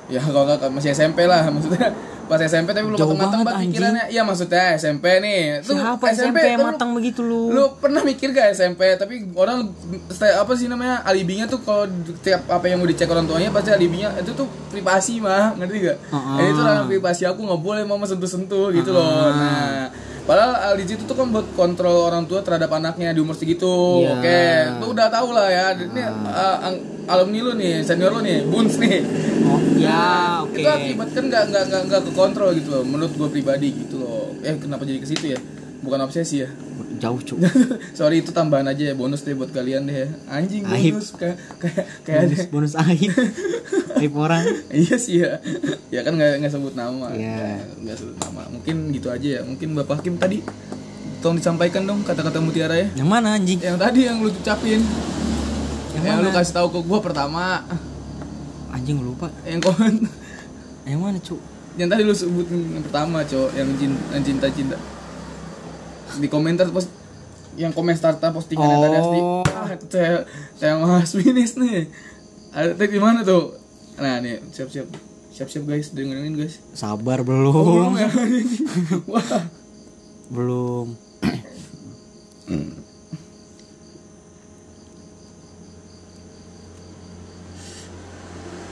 [0.09, 1.93] ya kalau nggak masih SMP lah maksudnya
[2.25, 6.91] pas SMP tapi belum matang-matang pikirannya iya maksudnya SMP nih Lu Siapa SMP, lu- matang
[6.93, 7.49] begitu lu?
[7.49, 9.73] lu pernah mikir gak SMP tapi orang
[10.21, 11.89] apa sih namanya alibinya tuh kalau
[12.21, 15.99] tiap apa yang mau dicek orang tuanya pasti alibinya itu tuh privasi mah ngerti gak?
[16.07, 16.37] Heeh.
[16.39, 19.09] Ini tuh ranah privasi aku nggak boleh mama sentuh-sentuh gitu loh.
[19.31, 19.89] Nah
[20.29, 24.05] Padahal di situ tuh kan buat kontrol orang tua terhadap anaknya di umur segitu.
[24.05, 24.13] Iya.
[24.13, 24.41] Oke,
[24.85, 25.67] lu udah tahu lah ya.
[25.73, 29.01] Ini uh, ang- alumni lu nih, senior lu nih, Buns nih.
[29.49, 30.61] Oh, ya, oke.
[30.61, 32.85] Itu akibat kan nggak nggak nggak nggak ke kontrol gitu loh.
[32.85, 34.37] Menurut gue pribadi gitu loh.
[34.45, 35.41] Eh kenapa jadi ke situ ya?
[35.81, 36.53] Bukan obsesi ya?
[37.01, 37.39] Jauh, Cuk.
[37.99, 40.09] Sorry itu tambahan aja ya bonus deh buat kalian deh ya.
[40.29, 42.29] Anjing bonus kayak kayak kayak ada.
[42.29, 43.13] bonus bonus aib.
[43.99, 44.45] aib orang.
[44.71, 45.43] Iya sih ya.
[45.91, 47.11] Ya kan nggak nggak sebut nama.
[47.11, 47.63] Iya.
[47.79, 48.43] Nggak- sebut nama.
[48.49, 49.41] Mungkin gitu aja ya.
[49.43, 50.41] Mungkin Bapak Hakim tadi
[51.19, 52.87] tolong disampaikan dong kata-kata mutiara ya.
[52.95, 53.59] Yang mana anjing?
[53.59, 54.81] Yang tadi yang lu ucapin.
[55.93, 56.37] Yang Yang, lu mana?
[56.39, 57.45] kasih tahu ke gua pertama.
[58.71, 59.27] Anjing lupa.
[59.43, 59.95] Yang komen.
[60.87, 61.41] Yang mana, Cuk?
[61.75, 64.79] Yang tadi lu sebutin yang pertama, Cok, yang cin- yang cinta-cinta.
[66.15, 66.89] Di komentar post
[67.59, 69.19] yang komen startup postingan yang tadi asli.
[69.19, 69.43] Oh.
[69.45, 70.23] Ah, saya
[70.55, 71.91] saya mas finish nih.
[72.49, 73.58] Ada tadi di mana tuh?
[73.99, 74.87] Nah, nih, siap-siap.
[75.29, 76.59] Siap-siap guys, dengerin guys.
[76.73, 77.55] Sabar Oh, belum?
[77.55, 78.09] belum ya?
[79.13, 79.43] Wah.
[80.29, 80.87] belum.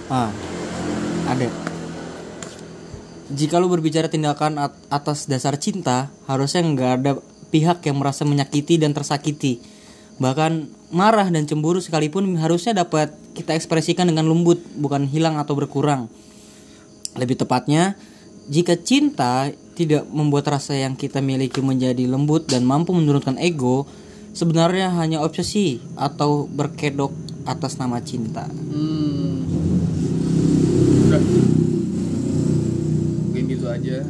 [0.08, 0.30] ah,
[1.26, 1.46] ada.
[3.26, 7.12] Jika lu berbicara tindakan at- atas dasar cinta, harusnya nggak ada
[7.50, 9.58] pihak yang merasa menyakiti dan tersakiti.
[10.22, 16.08] Bahkan marah dan cemburu sekalipun harusnya dapat kita ekspresikan dengan lembut, bukan hilang atau berkurang.
[17.20, 18.00] Lebih tepatnya,
[18.48, 23.84] jika cinta tidak membuat rasa yang kita miliki menjadi lembut dan mampu menurunkan ego,
[24.32, 27.12] sebenarnya hanya obsesi atau berkedok
[27.44, 28.48] atas nama cinta.
[28.48, 29.44] Hmm.
[31.06, 31.22] Udah.
[33.28, 34.00] Mungkin gitu aja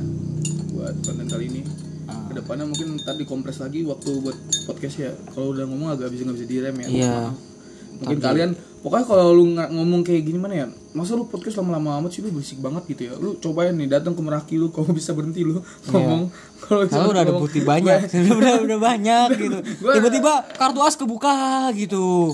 [0.70, 1.62] buat konten kali ini.
[2.06, 2.30] Ah.
[2.30, 4.38] Ke depannya mungkin ntar dikompres lagi waktu buat
[4.70, 5.10] podcast ya.
[5.34, 6.86] Kalau udah ngomong agak bisa nggak bisa direm ya.
[6.86, 7.18] Iya.
[7.96, 10.66] Mungkin kalian pokoknya kalau lu ngomong kayak gini mana ya?
[10.92, 13.14] Masa lu podcast lama-lama amat sih lu berisik banget gitu ya.
[13.16, 16.28] Lu cobain nih datang ke Meraki lu kalau bisa berhenti lu ngomong.
[16.66, 19.58] Kalau udah ada bukti banyak, udah udah banyak gitu.
[19.80, 22.32] Tiba-tiba kartu as kebuka gitu.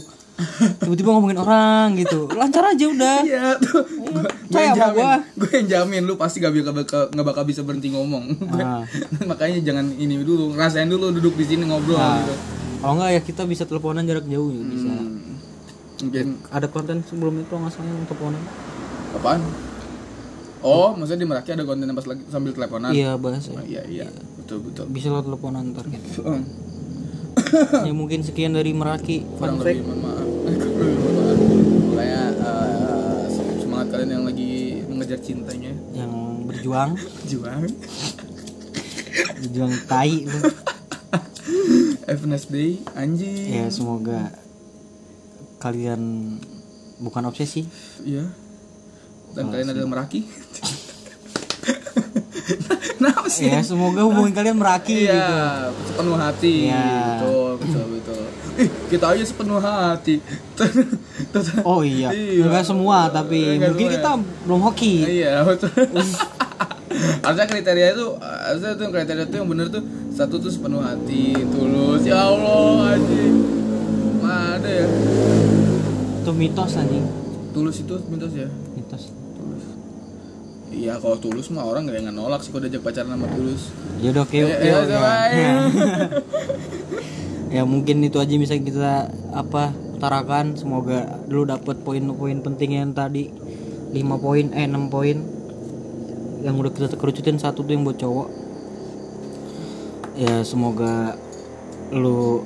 [0.81, 2.27] Tiba-tiba ngomongin orang gitu.
[2.33, 3.17] Lancar aja udah.
[3.23, 3.85] Iya tuh.
[3.85, 5.13] Gua, percaya yang jamin, gua.
[5.39, 8.25] gue yang jamin lu pasti gak bakal nggak bakal bisa berhenti ngomong.
[8.57, 8.83] Ah.
[9.31, 12.35] Makanya jangan ini dulu, ngerasain dulu duduk di sini ngobrol Nah, gitu.
[12.81, 14.89] kalau enggak ya kita bisa teleponan jarak jauh juga bisa.
[14.91, 15.12] Hmm.
[16.03, 18.43] Mungkin Ada konten sebelum itu nggak salah yang teleponan.
[19.13, 19.41] apaan?
[20.61, 22.91] Oh, maksudnya di Meraki ada konten yang pas lagi sambil teleponan.
[22.91, 23.51] Iya bahasa.
[23.53, 24.87] Oh, iya iya, betul betul.
[24.87, 26.23] Bisa lo teleponan ntar gitu.
[27.53, 27.85] Hmm.
[27.85, 30.25] ya mungkin sekian dari Meraki Kurang fun lebih mohon maaf.
[31.91, 33.21] Makanya eh,
[33.59, 35.73] semangat kalian yang lagi mengejar cintanya.
[35.93, 36.13] yang
[36.43, 36.97] berjuang
[37.31, 37.69] Juang.
[39.35, 40.25] berjuang tai.
[42.05, 43.49] Have a nice day, anjing.
[43.51, 44.33] ya semoga
[45.63, 46.35] kalian
[46.99, 47.63] bukan obsesi
[48.03, 48.27] Iya.
[49.33, 50.21] Dan kalian adalah Meraki.
[52.99, 53.51] Kenapa sih?
[53.51, 56.55] ya semoga hubungan kalian meraki gitu Iya, sepenuh hati.
[56.71, 56.87] Iya.
[57.19, 58.23] Betul, betul, betul.
[58.53, 60.15] Ih, kita aja sepenuh hati.
[61.71, 64.11] oh iya enggak semua tapi Enggak mungkin semua kita
[64.47, 65.71] belum hoki Iya, betul.
[67.25, 72.05] harusnya kriteria itu harusnya tuh kriteria itu yang bener tuh satu tuh sepenuh hati, tulus.
[72.05, 73.42] Ya Allah, anjing.
[74.33, 74.87] Ada ya?
[76.23, 77.05] itu mitos anjing
[77.53, 78.49] Tulus itu mitos ya?
[78.73, 79.65] mitos Tulus.
[80.73, 83.69] Iya, kalau tulus mah orang nggak yang nolak sih kalau diajak pacaran sama tulus.
[84.01, 85.55] ya udah oke Ya, oke, ya, ya.
[87.57, 93.29] ya mungkin itu aja bisa kita apa utarakan semoga lu dapet poin-poin penting yang tadi
[93.93, 95.17] 5 poin eh 6 poin
[96.41, 98.29] yang udah kita kerucutin satu tuh yang buat cowok
[100.17, 101.15] ya semoga
[101.93, 102.41] lu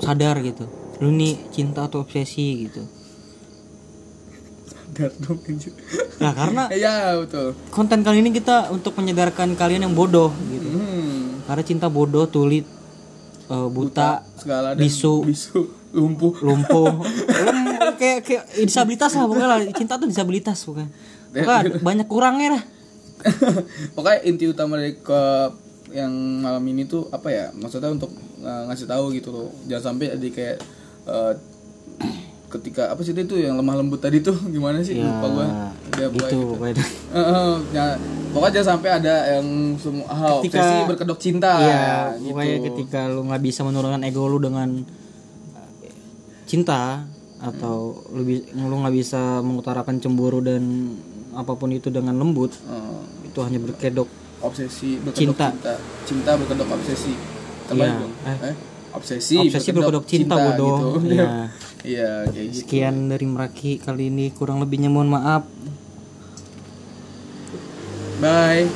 [0.00, 0.64] sadar gitu.
[1.00, 2.82] Lu nih cinta atau obsesi gitu.
[4.68, 5.38] Sadar dong,
[6.20, 7.54] nah karena Iya, betul.
[7.70, 10.68] konten kali ini kita untuk menyadarkan kalian yang bodoh gitu.
[10.76, 11.40] Hmm.
[11.46, 12.62] karena cinta bodoh tulit
[13.48, 15.24] eh, buta segala dan bisu.
[15.24, 15.60] bisu
[15.90, 16.34] lumpuh.
[16.46, 17.02] Lumpuh.
[17.98, 19.58] Kayak kayak disabilitas lah pokoknya lah.
[19.74, 20.90] Cinta tuh disabilitas pokoknya.
[21.34, 22.62] Pokoknya banyak kurangnya lah.
[23.96, 25.20] Pokoknya inti utama dari ke
[25.92, 29.48] yang malam ini tuh apa ya maksudnya untuk uh, ngasih tahu gitu loh.
[29.64, 30.56] Jangan sampai ada kayak
[31.04, 31.32] uh,
[32.50, 34.34] ketika apa sih itu yang lemah lembut tadi tuh?
[34.54, 34.96] Gimana sih?
[34.96, 35.46] Ya lupa gua.
[35.90, 36.46] Dia gitu pokoknya gitu.
[36.48, 36.74] pokoknya
[37.76, 37.84] ya,
[38.30, 41.82] pokoknya jangan sampai ada yang semua ah, Ketika- obsesi berkedok cinta Iya,
[42.16, 42.30] gitu.
[42.30, 44.68] pokoknya ketika lu nggak bisa menurunkan ego lu dengan
[45.82, 45.92] eh,
[46.44, 47.04] cinta
[47.38, 50.94] atau lu, bi- lu nggak bisa mengutarakan cemburu dan
[51.32, 54.06] apa pun itu dengan lembut Oh, itu hanya berkedok
[54.40, 55.46] obsesi berkedok Cinta.
[55.52, 55.74] cinta.
[56.04, 57.12] cinta berkedok obsesi
[57.66, 58.38] terbalik Iya, dong eh.
[58.50, 58.54] eh?
[58.90, 61.14] obsesi obsesi berkedok cinta, bodoh gitu.
[61.14, 61.28] ya
[61.90, 65.44] iya kayak gitu sekian dari meraki kali ini kurang lebihnya mohon maaf
[68.18, 68.66] bye